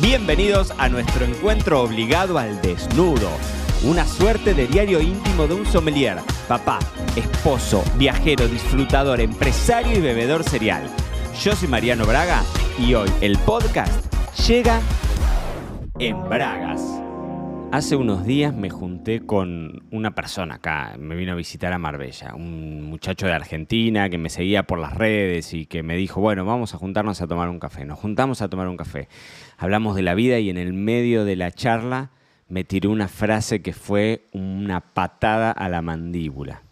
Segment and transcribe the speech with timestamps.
[0.00, 3.30] Bienvenidos a nuestro encuentro obligado al desnudo.
[3.82, 6.80] Una suerte de diario íntimo de un sommelier, papá,
[7.16, 10.82] esposo, viajero, disfrutador, empresario y bebedor serial.
[11.40, 12.42] Yo soy Mariano Braga
[12.78, 14.04] y hoy el podcast
[14.46, 14.80] llega
[15.98, 16.95] en Bragas.
[17.76, 22.34] Hace unos días me junté con una persona acá, me vino a visitar a Marbella,
[22.34, 26.46] un muchacho de Argentina que me seguía por las redes y que me dijo, bueno,
[26.46, 27.84] vamos a juntarnos a tomar un café.
[27.84, 29.08] Nos juntamos a tomar un café.
[29.58, 32.08] Hablamos de la vida y en el medio de la charla
[32.48, 36.62] me tiró una frase que fue una patada a la mandíbula.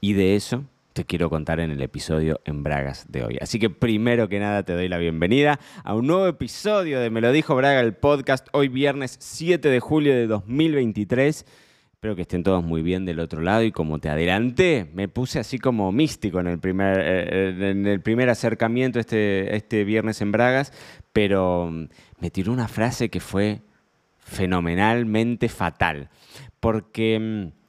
[0.00, 3.38] Y de eso te quiero contar en el episodio en Bragas de hoy.
[3.40, 7.20] Así que primero que nada te doy la bienvenida a un nuevo episodio de Me
[7.20, 11.46] lo dijo Braga, el podcast, hoy viernes 7 de julio de 2023.
[11.92, 15.38] Espero que estén todos muy bien del otro lado y como te adelanté, me puse
[15.38, 20.32] así como místico en el primer, eh, en el primer acercamiento este, este viernes en
[20.32, 20.72] Bragas,
[21.12, 21.88] pero mm,
[22.20, 23.60] me tiró una frase que fue
[24.18, 26.08] fenomenalmente fatal,
[26.58, 27.59] porque mm,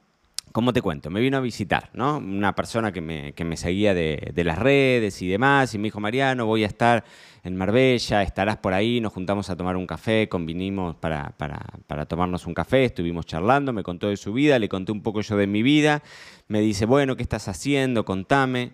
[0.51, 1.09] ¿Cómo te cuento?
[1.09, 2.17] Me vino a visitar, ¿no?
[2.17, 6.01] Una persona que me, que me seguía de, las redes y demás, y me dijo,
[6.01, 7.05] Mariano, voy a estar
[7.43, 12.05] en Marbella, estarás por ahí, nos juntamos a tomar un café, convinimos para, para, para,
[12.05, 15.37] tomarnos un café, estuvimos charlando, me contó de su vida, le conté un poco yo
[15.37, 16.03] de mi vida,
[16.49, 18.03] me dice, bueno, ¿qué estás haciendo?
[18.03, 18.73] Contame,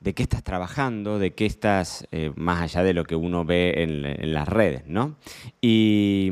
[0.00, 1.18] ¿de qué estás trabajando?
[1.18, 4.82] ¿De qué estás, eh, más allá de lo que uno ve en, en las redes,
[4.86, 5.16] ¿no?
[5.62, 6.30] Y,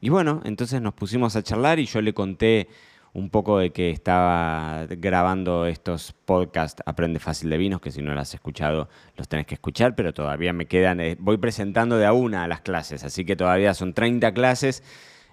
[0.00, 2.68] y bueno, entonces nos pusimos a charlar y yo le conté
[3.12, 8.14] un poco de que estaba grabando estos podcasts Aprende Fácil de Vinos, que si no
[8.14, 12.06] lo has escuchado los tenés que escuchar, pero todavía me quedan, eh, voy presentando de
[12.06, 14.82] a una las clases, así que todavía son 30 clases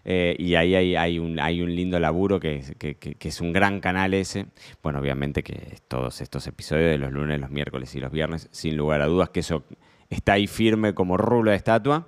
[0.10, 3.52] eh, y ahí hay, hay, un, hay un lindo laburo que, que, que, es un
[3.52, 4.46] gran canal ese.
[4.82, 8.78] Bueno, obviamente que todos estos episodios de los lunes, los miércoles y los viernes, sin
[8.78, 9.66] lugar a dudas que eso
[10.10, 12.08] está ahí firme como rulo de estatua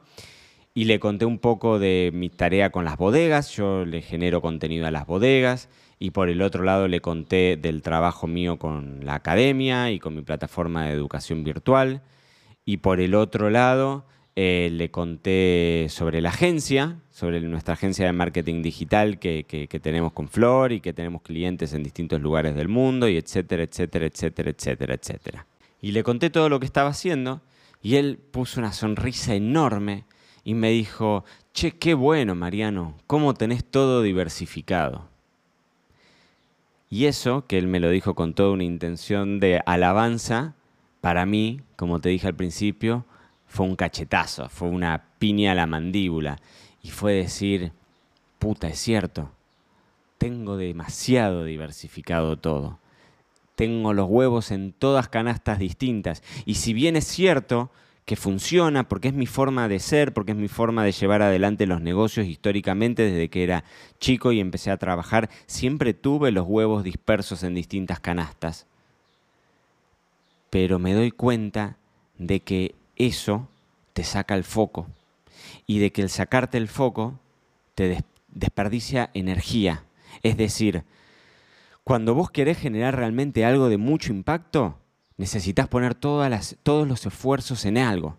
[0.79, 4.87] y le conté un poco de mi tarea con las bodegas, yo le genero contenido
[4.87, 5.67] a las bodegas
[5.99, 10.15] y por el otro lado le conté del trabajo mío con la academia y con
[10.15, 12.01] mi plataforma de educación virtual
[12.63, 14.05] y por el otro lado
[14.37, 19.79] eh, le conté sobre la agencia, sobre nuestra agencia de marketing digital que, que, que
[19.81, 24.05] tenemos con Flor y que tenemos clientes en distintos lugares del mundo y etcétera, etcétera,
[24.05, 25.45] etcétera, etcétera, etcétera.
[25.81, 27.41] Y le conté todo lo que estaba haciendo
[27.81, 30.05] y él puso una sonrisa enorme
[30.43, 31.23] y me dijo,
[31.53, 35.07] che, qué bueno, Mariano, cómo tenés todo diversificado.
[36.89, 40.55] Y eso, que él me lo dijo con toda una intención de alabanza,
[41.01, 43.05] para mí, como te dije al principio,
[43.45, 46.39] fue un cachetazo, fue una piña a la mandíbula.
[46.81, 47.73] Y fue decir,
[48.39, 49.31] puta, es cierto,
[50.17, 52.79] tengo demasiado diversificado todo.
[53.55, 56.23] Tengo los huevos en todas canastas distintas.
[56.45, 57.69] Y si bien es cierto
[58.09, 61.67] que funciona, porque es mi forma de ser, porque es mi forma de llevar adelante
[61.67, 63.63] los negocios históricamente desde que era
[63.99, 68.65] chico y empecé a trabajar, siempre tuve los huevos dispersos en distintas canastas.
[70.49, 71.77] Pero me doy cuenta
[72.17, 73.47] de que eso
[73.93, 74.87] te saca el foco
[75.67, 77.19] y de que el sacarte el foco
[77.75, 79.83] te desperdicia energía.
[80.23, 80.83] Es decir,
[81.83, 84.78] cuando vos querés generar realmente algo de mucho impacto,
[85.19, 88.17] necesitas poner todos los esfuerzos en algo.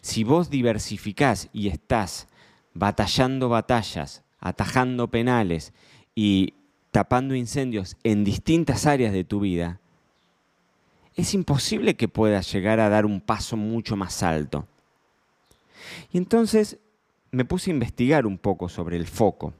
[0.00, 2.28] Si vos diversificás y estás
[2.72, 5.74] batallando batallas, atajando penales
[6.14, 6.54] y
[6.90, 9.80] tapando incendios en distintas áreas de tu vida,
[11.14, 14.66] es imposible que puedas llegar a dar un paso mucho más alto.
[16.10, 16.78] Y entonces
[17.32, 19.52] me puse a investigar un poco sobre el foco.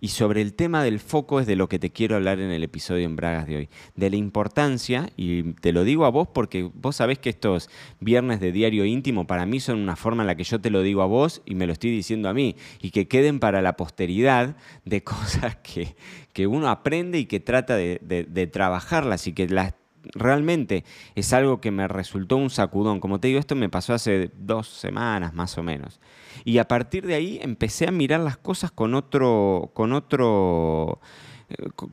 [0.00, 2.64] Y sobre el tema del foco es de lo que te quiero hablar en el
[2.64, 3.68] episodio en Bragas de hoy.
[3.94, 7.68] De la importancia, y te lo digo a vos porque vos sabés que estos
[8.00, 10.82] viernes de diario íntimo para mí son una forma en la que yo te lo
[10.82, 12.56] digo a vos y me lo estoy diciendo a mí.
[12.80, 15.94] Y que queden para la posteridad de cosas que,
[16.32, 19.74] que uno aprende y que trata de, trabajarlas y que las
[20.14, 20.84] realmente
[21.14, 23.00] es algo que me resultó un sacudón.
[23.00, 26.00] Como te digo, esto me pasó hace dos semanas más o menos.
[26.44, 31.00] Y a partir de ahí empecé a mirar las cosas con otro, con otro,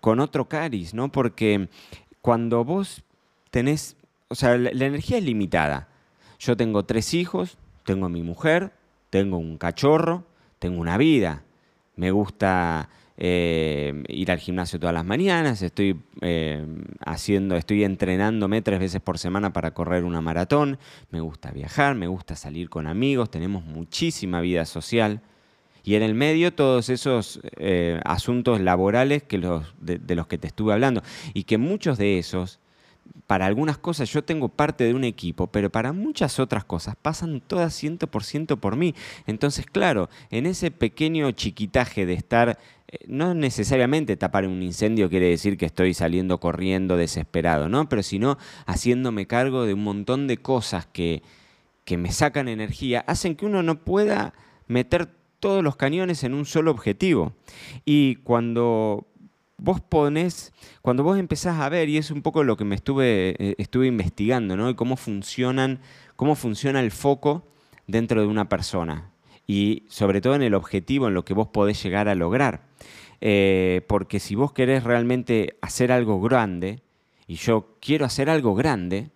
[0.02, 1.12] con otro cariz, ¿no?
[1.12, 1.70] Porque
[2.22, 3.04] cuando vos
[3.52, 3.98] tenés,
[4.30, 5.90] o sea, la, la energía es limitada.
[6.40, 8.72] Yo tengo tres hijos, tengo a mi mujer,
[9.10, 10.24] tengo un cachorro,
[10.60, 11.44] tengo una vida.
[11.96, 16.66] Me gusta eh, ir al gimnasio todas las mañanas, estoy eh,
[17.04, 20.78] haciendo, estoy entrenándome tres veces por semana para correr una maratón,
[21.10, 25.22] me gusta viajar, me gusta salir con amigos, tenemos muchísima vida social.
[25.84, 29.40] Y en el medio todos esos eh, asuntos laborales que
[29.80, 31.02] de, de los que te estuve hablando.
[31.34, 32.60] Y que muchos de esos
[33.26, 37.42] para algunas cosas yo tengo parte de un equipo, pero para muchas otras cosas pasan
[37.42, 38.96] todas 100% por mí.
[39.26, 42.58] Entonces, claro, en ese pequeño chiquitaje de estar,
[43.08, 47.90] no necesariamente tapar un incendio quiere decir que estoy saliendo corriendo desesperado, ¿no?
[47.90, 51.22] Pero sino haciéndome cargo de un montón de cosas que,
[51.84, 54.34] que me sacan energía, hacen que uno no pueda
[54.68, 57.34] meter todos los cañones en un solo objetivo.
[57.86, 59.08] Y cuando
[59.58, 63.36] vos ponés, cuando vos empezás a ver, y es un poco lo que me estuve,
[63.40, 64.70] eh, estuve investigando, ¿no?
[64.70, 65.80] Y cómo funcionan,
[66.16, 67.48] cómo funciona el foco
[67.86, 69.12] dentro de una persona.
[69.48, 72.68] Y sobre todo en el objetivo, en lo que vos podés llegar a lograr.
[73.22, 76.82] Eh, porque si vos querés realmente hacer algo grande,
[77.26, 79.10] y yo quiero hacer algo grande,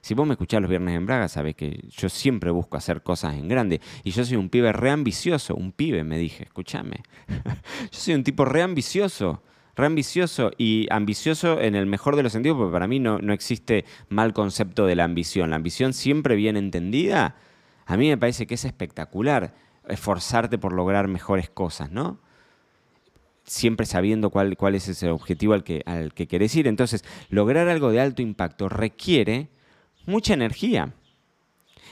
[0.00, 3.34] si vos me escuchás los viernes en Braga, sabés que yo siempre busco hacer cosas
[3.34, 3.80] en grande.
[4.04, 7.02] Y yo soy un pibe re ambicioso, un pibe, me dije, escúchame.
[7.28, 9.42] yo soy un tipo re ambicioso
[9.76, 13.32] re ambicioso y ambicioso en el mejor de los sentidos, porque para mí no, no
[13.32, 15.50] existe mal concepto de la ambición.
[15.50, 17.36] La ambición siempre bien entendida,
[17.86, 19.54] a mí me parece que es espectacular
[19.88, 22.18] esforzarte por lograr mejores cosas, ¿no?
[23.44, 26.66] Siempre sabiendo cuál, cuál es ese objetivo al que, al que querés ir.
[26.66, 29.48] Entonces, lograr algo de alto impacto requiere
[30.04, 30.92] mucha energía.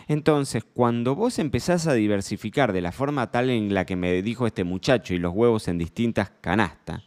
[0.09, 4.47] Entonces, cuando vos empezás a diversificar de la forma tal en la que me dijo
[4.47, 7.03] este muchacho y los huevos en distintas canastas,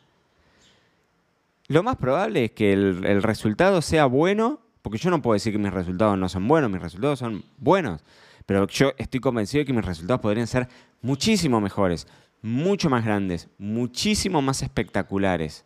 [1.67, 5.59] lo más probable es que el, resultado sea bueno, porque yo no puedo decir que
[5.59, 8.03] mis resultados no son buenos, mis resultados son buenos,
[8.47, 10.69] pero yo estoy convencido de que mis resultados podrían ser
[11.01, 12.07] muchísimo mejores,
[12.41, 15.65] mucho más grandes, muchísimo más espectaculares.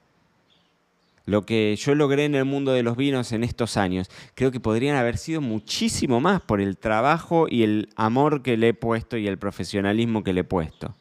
[1.26, 4.60] Lo que yo logré en el mundo de los vinos en estos años, creo que
[4.60, 9.16] podrían haber sido muchísimo más por el trabajo y el amor que le he puesto
[9.16, 10.96] y el profesionalismo que le he puesto.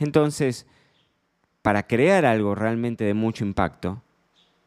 [0.00, 0.66] Entonces,
[1.62, 4.02] para crear algo realmente de mucho impacto,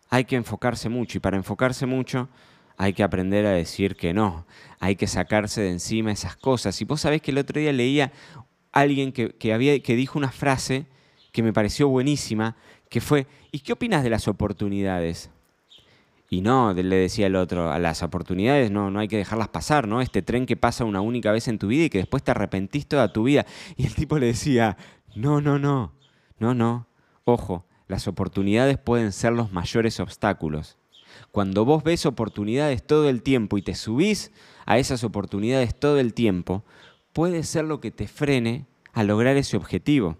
[0.10, 2.30] hay que enfocarse mucho y para enfocarse mucho
[2.80, 4.48] hay que aprender a decir que no,
[4.80, 6.80] hay que sacarse de encima esas cosas.
[6.82, 8.14] Y vos sabés que el otro día leía
[8.72, 10.86] alguien que, había, que dijo una frase
[11.34, 12.56] que me pareció buenísima,
[12.90, 15.30] que fue, ¿y qué opinas de las oportunidades?
[16.30, 19.86] Y no, le decía el otro, a las oportunidades no, no hay que dejarlas pasar,
[19.86, 20.00] ¿no?
[20.00, 22.88] Este tren que pasa una única vez en tu vida y que después te arrepentís
[22.88, 23.46] toda tu vida.
[23.76, 24.78] Y el tipo le decía,
[25.16, 25.92] no, no, no,
[26.38, 26.88] no, no,
[27.26, 30.79] ojo, las oportunidades pueden ser los mayores obstáculos.
[31.32, 34.32] Cuando vos ves oportunidades todo el tiempo y te subís
[34.66, 36.64] a esas oportunidades todo el tiempo,
[37.14, 40.18] puede ser lo que te frene a lograr ese objetivo.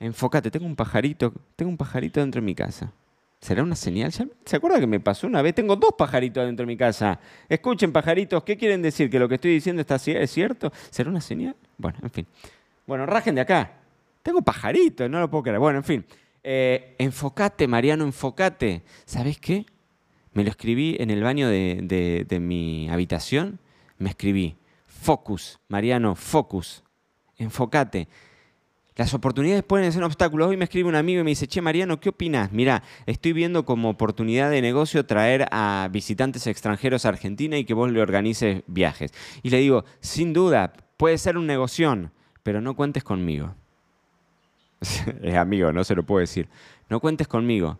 [0.00, 2.92] Enfócate, tengo un pajarito, tengo un pajarito dentro de mi casa.
[3.40, 4.12] ¿Será una señal?
[4.12, 5.54] ¿Se acuerda que me pasó una vez?
[5.54, 7.20] Tengo dos pajaritos dentro de mi casa.
[7.48, 9.08] Escuchen, pajaritos, ¿qué quieren decir?
[9.08, 10.72] ¿Que lo que estoy diciendo está, es cierto?
[10.90, 11.54] ¿Será una señal?
[11.76, 12.26] Bueno, en fin.
[12.86, 13.72] Bueno, rajen de acá.
[14.22, 15.60] Tengo pajaritos, no lo puedo creer.
[15.60, 16.04] Bueno, en fin.
[16.50, 18.82] Eh, enfocate, Mariano, enfocate.
[19.04, 19.66] ¿Sabes qué?
[20.32, 23.60] Me lo escribí en el baño de, mi habitación.
[23.98, 24.56] Me escribí,
[24.86, 26.82] focus, Mariano, focus.
[27.36, 28.08] Enfocate.
[28.96, 30.48] Las oportunidades pueden ser obstáculos.
[30.48, 32.50] Hoy me escribe un amigo y me dice, che, Mariano, ¿qué opinas?
[32.50, 37.74] Mira, estoy viendo como oportunidad de negocio traer a visitantes extranjeros a Argentina y que
[37.74, 39.12] vos le organices viajes.
[39.42, 42.10] Y le digo, sin duda, puede ser un negocio,
[42.42, 43.54] pero no cuentes conmigo.
[45.22, 46.48] es amigo, no se lo puedo decir.
[46.88, 47.78] No cuentes conmigo.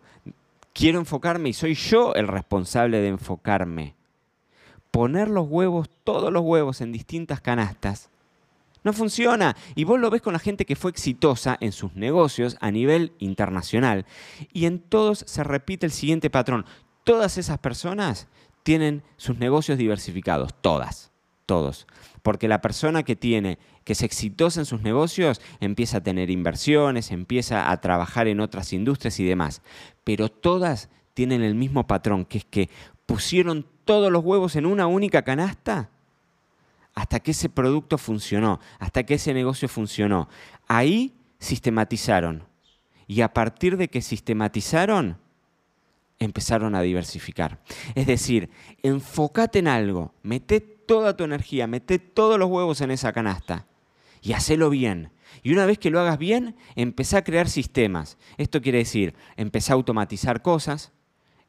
[0.72, 3.94] Quiero enfocarme y soy yo el responsable de enfocarme.
[4.90, 8.10] Poner los huevos, todos los huevos en distintas canastas,
[8.84, 9.56] no funciona.
[9.74, 13.12] Y vos lo ves con la gente que fue exitosa en sus negocios a nivel
[13.18, 14.06] internacional.
[14.52, 16.64] Y en todos se repite el siguiente patrón.
[17.04, 18.28] Todas esas personas
[18.62, 21.10] tienen sus negocios diversificados, todas,
[21.48, 21.86] todos.
[22.22, 27.10] Porque la persona que tiene que es exitosa en sus negocios, empieza a tener inversiones,
[27.10, 29.62] empieza a trabajar en otras industrias y demás.
[30.04, 32.68] Pero todas tienen el mismo patrón, que es que
[33.06, 35.88] pusieron todos los huevos en una única canasta
[36.94, 40.28] hasta que ese producto funcionó, hasta que ese negocio funcionó.
[40.66, 42.42] Ahí sistematizaron.
[43.06, 45.16] Y a partir de que sistematizaron,
[46.18, 47.58] empezaron a diversificar.
[47.94, 48.50] Es decir,
[48.82, 53.66] enfócate en algo, mete toda tu energía, mete todos los huevos en esa canasta
[54.22, 55.12] y hacelo bien.
[55.42, 58.16] Y una vez que lo hagas bien, empezá a crear sistemas.
[58.38, 60.92] Esto quiere decir, empezá a automatizar cosas,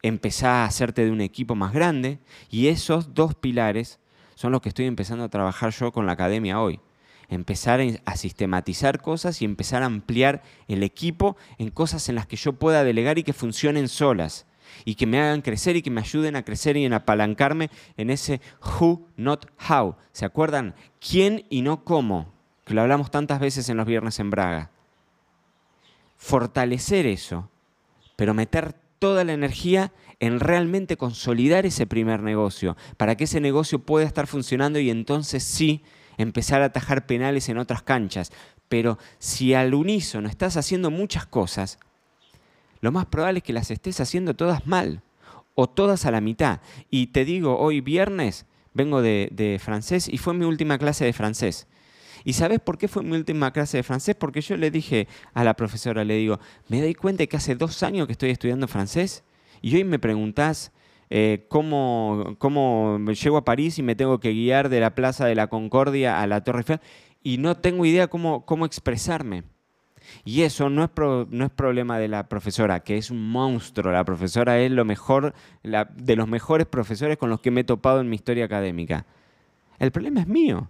[0.03, 2.19] empezá a hacerte de un equipo más grande
[2.51, 3.99] y esos dos pilares
[4.35, 6.81] son los que estoy empezando a trabajar yo con la academia hoy.
[7.29, 12.35] Empezar a sistematizar cosas y empezar a ampliar el equipo en cosas en las que
[12.35, 14.47] yo pueda delegar y que funcionen solas
[14.85, 18.09] y que me hagan crecer y que me ayuden a crecer y en apalancarme en
[18.09, 19.95] ese who, not how.
[20.11, 20.75] ¿Se acuerdan?
[20.99, 22.39] ¿Quién y no cómo?
[22.69, 24.69] que lo hablamos tantas veces en los viernes en Braga.
[26.17, 27.49] Fortalecer eso,
[28.15, 33.79] pero meter toda la energía en realmente consolidar ese primer negocio, para que ese negocio
[33.79, 35.81] pueda estar funcionando y entonces sí
[36.19, 38.31] empezar a atajar penales en otras canchas.
[38.67, 41.79] Pero si al unísono estás haciendo muchas cosas,
[42.81, 45.01] lo más probable es que las estés haciendo todas mal
[45.55, 46.61] o todas a la mitad.
[46.89, 51.67] Y te digo, hoy viernes vengo de, francés y fue mi última clase de francés.
[52.23, 54.15] ¿Y sabes por qué fue mi última clase de francés?
[54.15, 57.81] Porque yo le dije a la profesora, le digo, me doy cuenta que hace dos
[57.83, 59.23] años que estoy estudiando francés
[59.61, 60.71] y hoy me preguntás
[61.09, 65.35] eh, cómo, cómo llego a París y me tengo que guiar de la Plaza de
[65.35, 66.81] la Concordia a la Torre Eiffel
[67.23, 69.43] y no tengo idea cómo, cómo expresarme.
[70.25, 70.89] Y eso no es,
[71.29, 73.91] no es problema de la profesora, que es un monstruo.
[73.91, 78.01] La profesora es lo mejor, de los mejores profesores con los que me he topado
[78.01, 79.05] en mi historia académica.
[79.79, 80.69] El problema es mío,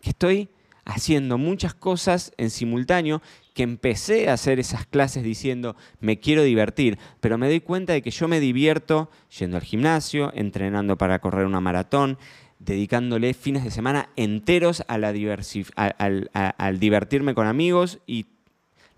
[0.00, 0.50] que estoy
[0.84, 3.22] haciendo muchas cosas en simultáneo,
[3.54, 8.02] que empecé a hacer esas clases diciendo me quiero divertir, pero me doy cuenta de
[8.02, 12.18] que yo me divierto yendo al gimnasio, entrenando para correr una maratón,
[12.58, 18.26] dedicándole fines de semana enteros a al divertirme con amigos y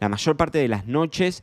[0.03, 1.43] la mayor parte de las noches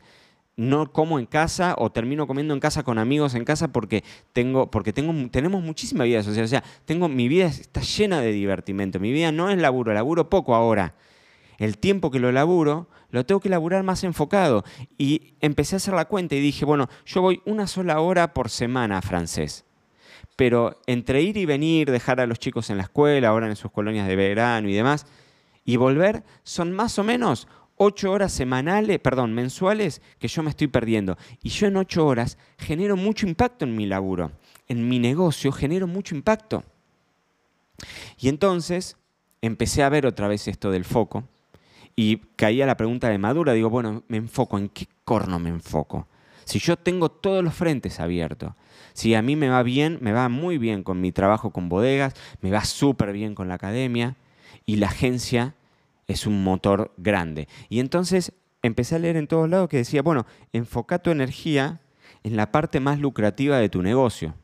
[0.56, 4.70] no como en casa o termino comiendo en casa con amigos en casa porque tengo
[4.70, 9.00] porque tengo tenemos muchísima vida social, o sea, tengo mi vida está llena de divertimento.
[9.00, 10.94] Mi vida no es laburo, laburo poco ahora.
[11.56, 14.64] El tiempo que lo laburo lo tengo que laburar más enfocado
[14.98, 18.50] y empecé a hacer la cuenta y dije, bueno, yo voy una sola hora por
[18.50, 19.64] semana a francés.
[20.36, 23.70] Pero entre ir y venir, dejar a los chicos en la escuela, ahora en sus
[23.70, 25.06] colonias de verano y demás,
[25.64, 27.46] y volver, son más o menos
[27.82, 31.16] ocho horas semanales, perdón, mensuales que yo me estoy perdiendo.
[31.42, 34.32] Y yo en ocho horas genero mucho impacto en mi laburo.
[34.68, 36.62] En mi negocio genero mucho impacto.
[38.18, 38.98] Y entonces
[39.40, 41.24] empecé a ver otra vez esto del foco
[41.96, 43.54] y caía la pregunta de Madura.
[43.54, 46.06] Digo, bueno, me enfoco, ¿en qué corno me enfoco?
[46.44, 48.52] Si yo tengo todos los frentes abiertos,
[48.92, 52.12] si a mí me va bien, me va muy bien con mi trabajo con bodegas,
[52.42, 54.16] me va súper bien con la academia
[54.66, 55.54] y la agencia
[56.10, 57.48] es un motor grande.
[57.68, 61.80] Y entonces empecé a leer en todos lados que decía, bueno, enfoca tu energía
[62.24, 64.34] en la parte más lucrativa de tu negocio.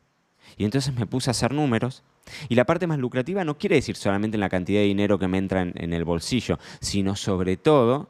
[0.55, 2.03] Y entonces me puse a hacer números.
[2.49, 5.27] Y la parte más lucrativa no quiere decir solamente en la cantidad de dinero que
[5.27, 8.09] me entra en, el bolsillo, sino sobre todo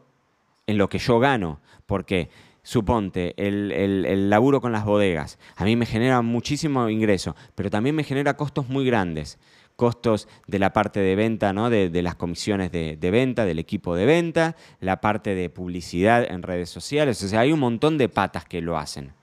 [0.68, 1.60] en lo que yo gano.
[1.86, 2.30] Porque
[2.62, 7.96] suponte, el, el, laburo con las bodegas, a mí me genera muchísimo ingreso, pero también
[7.96, 9.40] me genera costos muy grandes
[9.78, 11.70] costos de la parte de venta, ¿no?
[11.70, 16.70] de, las comisiones de, venta, del equipo de venta, la parte de publicidad en redes
[16.70, 17.24] sociales.
[17.24, 19.14] O sea, hay un montón de patas que lo hacen.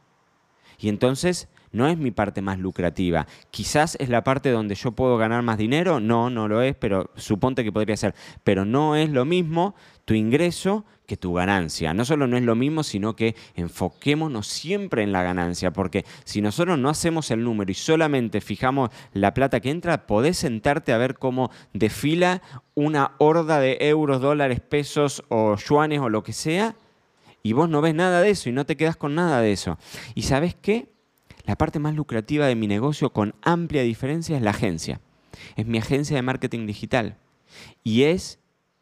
[0.79, 3.27] Y entonces no es mi parte más lucrativa.
[3.51, 7.11] Quizás es la parte donde yo puedo ganar más dinero, no, no lo es, pero
[7.17, 8.15] suponte que podría ser.
[8.45, 11.93] Pero no es lo mismo tu ingreso que tu ganancia.
[11.93, 16.41] No solo no es lo mismo, sino que enfoquémonos siempre en la ganancia, porque si
[16.41, 20.99] nosotros no hacemos el número y solamente fijamos la plata que entra, podés sentarte a
[20.99, 22.41] ver cómo desfila
[22.75, 26.77] una horda de euros, dólares, pesos o yuanes o lo que sea,
[27.43, 29.77] y vos no ves nada de eso y no te quedas con nada de eso.
[30.15, 30.94] ¿Y sabes qué?
[31.45, 35.01] La parte más lucrativa de mi negocio con amplia diferencia es la agencia.
[35.57, 37.19] Es mi agencia de marketing digital.
[37.83, 38.39] Y es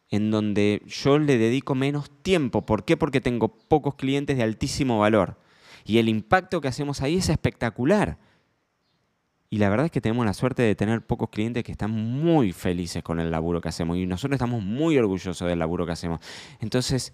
[0.09, 2.65] en donde yo le dedico menos tiempo.
[2.65, 2.97] ¿Por qué?
[2.97, 5.37] Porque tengo pocos clientes de altísimo valor.
[5.85, 8.17] Y el impacto que hacemos ahí es espectacular.
[9.49, 12.53] Y la verdad es que tenemos la suerte de tener pocos clientes que están muy
[12.53, 13.97] felices con el laburo que hacemos.
[13.97, 16.21] Y nosotros estamos muy orgullosos del laburo que hacemos.
[16.59, 17.13] Entonces,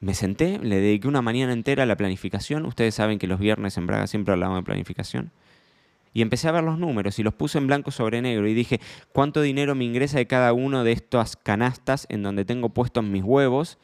[0.00, 2.66] me senté, le dediqué una mañana entera a la planificación.
[2.66, 5.32] Ustedes saben que los viernes en Braga siempre hablamos de planificación.
[6.14, 8.80] Y empecé a ver los números y los puse en blanco sobre negro y dije,
[9.12, 13.22] ¿cuánto dinero me ingresa de cada uno de estas canastas en donde tengo puestos mis
[13.22, 13.78] huevos?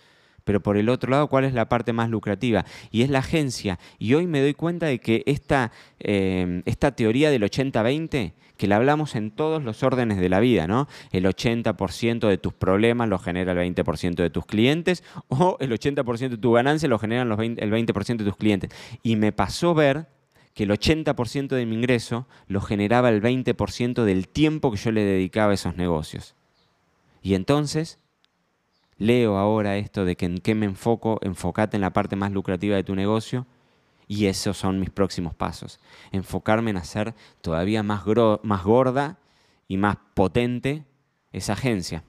[0.44, 2.64] Pero por el otro lado, ¿cuál es la parte más lucrativa?
[2.90, 3.78] Y es la agencia.
[3.98, 8.76] Y hoy me doy cuenta de que esta, eh, esta teoría del 80-20 que la
[8.76, 10.86] hablamos en todos los órdenes de la vida, ¿no?
[11.10, 16.28] El 80% de tus problemas lo genera el 20% de tus clientes o el 80%
[16.28, 18.70] de tu ganancia lo generan los el 20% de tus clientes.
[19.02, 20.06] Y me pasó ver
[20.54, 25.02] que el 80% de mi ingreso lo generaba el 20% del tiempo que yo le
[25.02, 26.36] dedicaba a esos negocios.
[27.22, 27.98] Y entonces
[28.98, 32.76] leo ahora esto de que en qué me enfoco, enfócate en la parte más lucrativa
[32.76, 33.46] de tu negocio
[34.06, 35.80] y esos son mis próximos pasos.
[36.12, 38.04] Enfocarme en hacer todavía más,
[38.42, 39.18] más gorda
[39.68, 40.84] y más potente
[41.32, 42.04] esa agencia.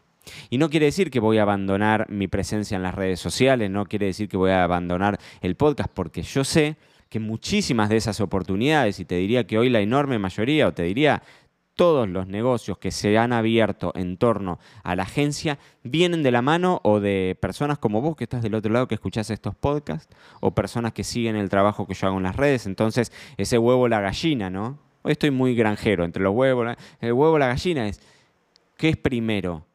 [0.49, 3.85] Y no quiere decir que voy a abandonar mi presencia en las redes sociales, no
[3.85, 6.77] quiere decir que voy a abandonar el podcast, porque yo sé
[7.09, 10.83] que muchísimas de esas oportunidades, y te diría que hoy la enorme mayoría, o te
[10.83, 11.21] diría
[11.75, 16.41] todos los negocios que se han abierto en torno a la agencia vienen de la
[16.41, 20.13] mano o de personas como vos que estás del otro lado que escuchás estos podcasts
[20.39, 22.65] o personas que siguen el trabajo que yo hago en las redes.
[22.65, 24.79] Entonces, ese huevo la gallina, ¿no?
[25.03, 26.75] Hoy estoy muy granjero entre los huevos.
[26.99, 28.01] El huevo la gallina es,
[28.77, 29.65] ¿qué es primero?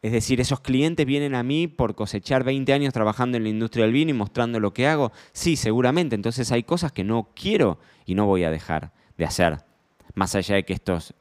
[0.00, 3.84] Es decir, esos clientes vienen a mí por cosechar 20 años trabajando en la industria
[3.84, 5.10] del vino y mostrando lo que hago.
[5.32, 6.14] Sí, seguramente.
[6.14, 9.64] Entonces hay cosas que no quiero y no voy a dejar de hacer.
[10.14, 11.14] Más allá de que estos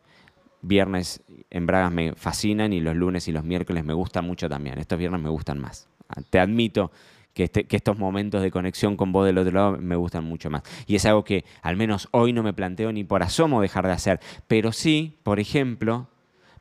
[0.61, 4.77] viernes en Bragas me fascinan y los lunes y los miércoles me gustan mucho también.
[4.79, 5.87] Estos viernes me gustan más.
[6.29, 6.91] Te admito
[7.33, 10.49] que, este, que, estos momentos de conexión con vos del otro lado me gustan mucho
[10.49, 10.63] más.
[10.87, 13.93] Y es algo que al menos hoy no me planteo ni por asomo dejar de
[13.93, 14.19] hacer.
[14.47, 16.07] Pero sí, por ejemplo,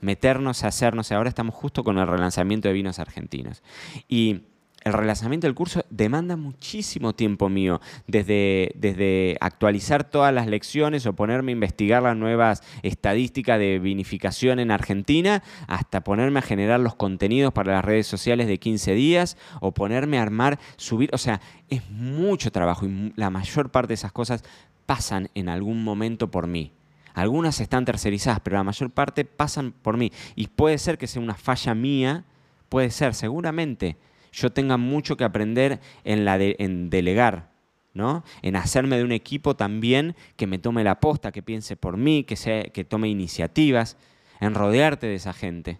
[0.00, 3.62] meternos a hacernos, ahora estamos justo con el relanzamiento de vinos argentinos.
[4.08, 4.42] Y
[4.86, 11.12] el relanzamiento del curso demanda muchísimo tiempo mío, desde, desde, actualizar todas las lecciones o
[11.12, 16.94] ponerme a investigar las nuevas estadísticas de vinificación en Argentina, hasta ponerme a generar los
[16.94, 21.40] contenidos para las redes sociales de 15 días o ponerme a armar, subir, o sea,
[21.68, 24.44] es mucho trabajo y la mayor parte de esas cosas
[24.86, 26.70] pasan en algún momento por mí.
[27.12, 30.12] Algunas están tercerizadas, pero la mayor parte pasan por mí.
[30.36, 32.24] Y puede ser que sea una falla mía,
[32.68, 33.96] puede ser, seguramente
[34.32, 37.50] yo tenga mucho que aprender en, la en delegar,
[37.94, 38.24] ¿no?
[38.42, 42.24] En hacerme de un equipo también que me tome la posta, que piense por mí,
[42.24, 43.96] que, sea, que tome iniciativas,
[44.40, 45.78] en rodearte de esa gente,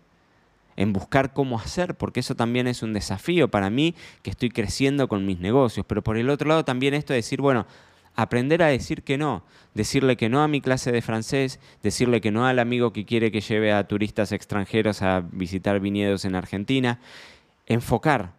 [0.77, 5.09] en buscar cómo hacer, porque eso también es un desafío para mí que estoy creciendo
[5.09, 5.87] con mis negocios.
[5.87, 7.67] Pero por el otro lado también esto de decir, bueno,
[8.15, 12.31] aprender a decir que no, decirle que no a mi clase de francés, decirle que
[12.31, 16.99] no al amigo que quiere que lleve a turistas extranjeros a visitar viñedos en Argentina,
[17.67, 18.35] enfocar,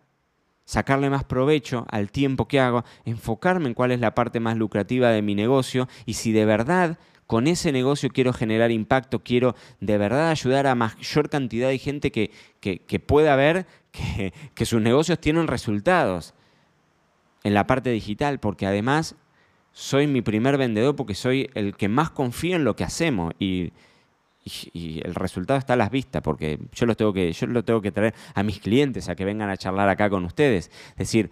[0.66, 5.10] sacarle más provecho al tiempo que hago, enfocarme en cuál es la parte más lucrativa
[5.10, 9.98] de mi negocio y si de verdad con ese negocio quiero generar impacto, quiero de
[9.98, 12.32] verdad ayudar a mayor cantidad de gente que,
[12.62, 16.34] que, pueda ver que, sus negocios tienen resultados
[17.44, 19.16] en la parte digital, porque además
[19.74, 23.74] soy mi primer vendedor porque soy el que más confío en lo que hacemos y,
[24.74, 27.92] el resultado está a las vistas porque yo lo, tengo que, yo lo tengo que
[27.92, 30.72] traer a mis clientes a que vengan a charlar acá con ustedes.
[30.92, 31.32] Es decir,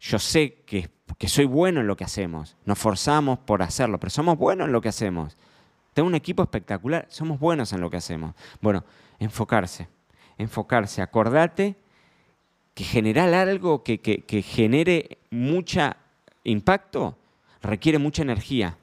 [0.00, 0.88] yo sé que,
[1.18, 4.72] que soy bueno en lo que hacemos, nos forzamos por hacerlo, pero somos buenos en
[4.72, 5.36] lo que hacemos.
[5.94, 8.34] Tengo un equipo espectacular, somos buenos en lo que hacemos.
[8.60, 8.84] Bueno,
[9.18, 9.88] enfocarse,
[10.36, 11.76] enfocarse, acordate
[12.74, 15.96] que generar algo que, que, que genere mucha
[16.44, 17.16] impacto
[17.62, 18.76] requiere mucha energía.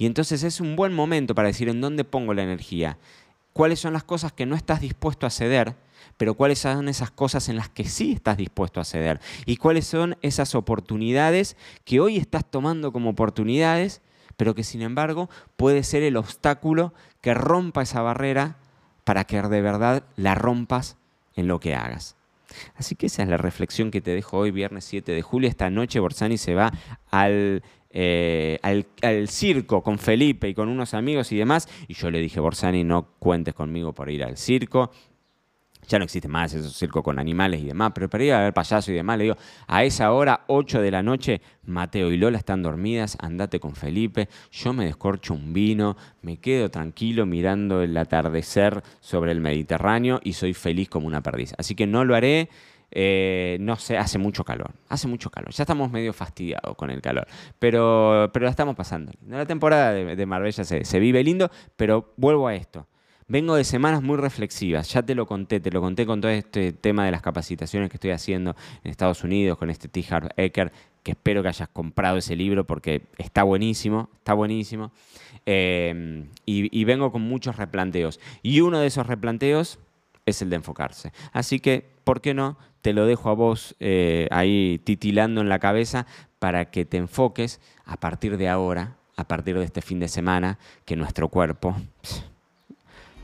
[0.00, 2.96] Y entonces es un buen momento para decir en dónde pongo la energía.
[3.52, 5.74] ¿Cuáles son las cosas que no estás dispuesto a ceder?
[6.16, 9.20] Pero cuáles son esas cosas en las que sí estás dispuesto a ceder.
[9.44, 14.00] Y cuáles son esas oportunidades que hoy estás tomando como oportunidades,
[14.38, 18.56] pero que sin embargo puede ser el obstáculo que rompa esa barrera
[19.04, 20.96] para que de verdad la rompas
[21.36, 22.16] en lo que hagas.
[22.74, 25.48] Así que esa es la reflexión que te dejo hoy, viernes 7 de julio.
[25.48, 26.72] Esta noche Borsani se va
[27.10, 31.68] al eh, al, circo con Felipe y con unos amigos y demás.
[31.88, 34.90] Y yo le dije, Borsani, no cuentes conmigo por ir al circo.
[35.88, 38.54] Ya no existe más esos circo con animales y demás, pero para ir a ver
[38.54, 42.38] payaso y demás, le digo, a esa hora, 8 de la noche, Mateo y Lola
[42.38, 47.96] están dormidas, andate con Felipe, yo me descorcho un vino, me quedo tranquilo mirando el
[47.96, 51.54] atardecer sobre el Mediterráneo y soy feliz como una perdiz.
[51.58, 52.50] Así que no lo haré.
[52.92, 55.52] Eh, no sé, hace mucho calor, hace mucho calor.
[55.52, 57.26] Ya estamos medio fastidiados con el calor,
[57.58, 59.12] pero, pero la estamos pasando.
[59.28, 62.86] La temporada de, Marbella se, se, vive lindo, pero vuelvo a esto.
[63.28, 66.72] Vengo de semanas muy reflexivas, ya te lo conté, te lo conté con todo este
[66.72, 70.04] tema de las capacitaciones que estoy haciendo en Estados Unidos con este T.
[70.10, 70.72] Harv Eker,
[71.04, 74.90] que espero que hayas comprado ese libro porque está buenísimo, está buenísimo.
[75.46, 78.18] Eh, y vengo con muchos replanteos.
[78.42, 79.78] Y uno de esos replanteos
[80.30, 81.12] es el de enfocarse.
[81.32, 82.56] Así que, ¿por qué no?
[82.82, 86.06] Te lo dejo a vos eh, ahí titilando en la cabeza
[86.38, 90.58] para que te enfoques a partir de ahora, a partir de este fin de semana,
[90.84, 91.76] que nuestro cuerpo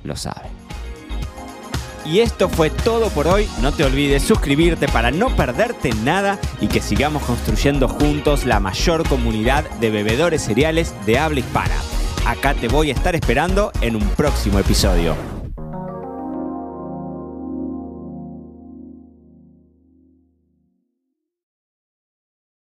[0.05, 0.51] lo sabe.
[2.05, 3.49] Y esto fue todo por hoy.
[3.61, 9.09] No te olvides suscribirte para no perderte nada y que sigamos construyendo juntos la mayor
[9.09, 11.75] comunidad de bebedores cereales de habla hispana.
[12.25, 15.36] Acá te voy a estar esperando en un próximo episodio.